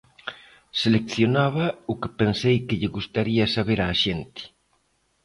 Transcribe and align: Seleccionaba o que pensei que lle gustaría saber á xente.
Seleccionaba 0.81 1.65
o 1.91 1.93
que 2.01 2.09
pensei 2.21 2.57
que 2.67 2.77
lle 2.79 2.93
gustaría 2.97 3.53
saber 3.55 3.79
á 3.87 3.87
xente. 4.03 4.43